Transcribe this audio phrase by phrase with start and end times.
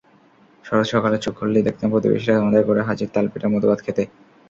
[0.65, 4.03] শরৎ সকালে চোখ খুললেই দেখতাম প্রতিবেশিরা আমাদের ঘরে হাজির তালপিঠা-মধুভাত খেতে।